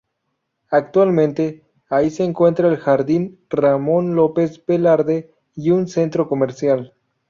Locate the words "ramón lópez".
3.51-4.65